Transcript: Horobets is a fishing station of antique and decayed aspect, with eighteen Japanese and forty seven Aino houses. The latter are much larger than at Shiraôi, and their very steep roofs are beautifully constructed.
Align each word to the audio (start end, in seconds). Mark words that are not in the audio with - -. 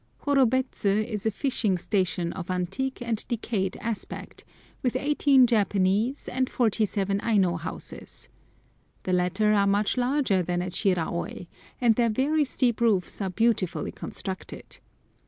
Horobets 0.25 0.83
is 0.83 1.27
a 1.27 1.29
fishing 1.29 1.77
station 1.77 2.33
of 2.33 2.49
antique 2.49 3.03
and 3.03 3.23
decayed 3.27 3.77
aspect, 3.77 4.43
with 4.81 4.95
eighteen 4.95 5.45
Japanese 5.45 6.27
and 6.27 6.49
forty 6.49 6.85
seven 6.85 7.21
Aino 7.21 7.55
houses. 7.57 8.27
The 9.03 9.13
latter 9.13 9.53
are 9.53 9.67
much 9.67 9.97
larger 9.97 10.41
than 10.41 10.63
at 10.63 10.71
Shiraôi, 10.71 11.45
and 11.79 11.93
their 11.93 12.09
very 12.09 12.45
steep 12.45 12.81
roofs 12.81 13.21
are 13.21 13.29
beautifully 13.29 13.91
constructed. 13.91 14.79